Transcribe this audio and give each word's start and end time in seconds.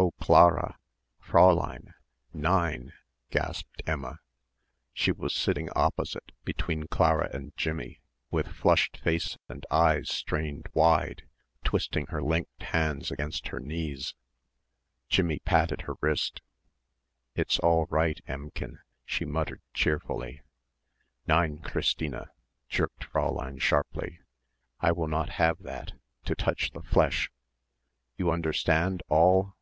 "Oh, 0.00 0.12
Clara! 0.20 0.78
Fräulein! 1.20 1.92
Nein!" 2.32 2.92
gasped 3.30 3.82
Emma. 3.84 4.20
She 4.92 5.10
was 5.10 5.34
sitting 5.34 5.68
opposite, 5.70 6.30
between 6.44 6.86
Clara 6.86 7.28
and 7.32 7.52
Jimmie 7.56 8.00
with 8.30 8.46
flushed 8.46 8.98
face 8.98 9.38
and 9.48 9.66
eyes 9.72 10.08
strained 10.08 10.68
wide, 10.72 11.26
twisting 11.64 12.06
her 12.10 12.22
linked 12.22 12.62
hands 12.62 13.10
against 13.10 13.48
her 13.48 13.58
knees. 13.58 14.14
Jimmie 15.08 15.40
patted 15.40 15.80
her 15.82 15.94
wrist, 16.00 16.42
"It's 17.34 17.58
all 17.58 17.86
right, 17.90 18.20
Emmchen," 18.28 18.78
she 19.04 19.24
muttered 19.24 19.62
cheerfully. 19.74 20.42
"Nein, 21.26 21.58
Christina!" 21.58 22.30
jerked 22.68 23.02
Fräulein 23.12 23.60
sharply. 23.60 24.20
"I 24.78 24.92
will 24.92 25.08
not 25.08 25.30
have 25.30 25.58
that! 25.64 25.94
To 26.26 26.36
touch 26.36 26.70
the 26.70 26.82
flesh! 26.82 27.32
You 28.16 28.30
understand, 28.30 29.02
all! 29.08 29.54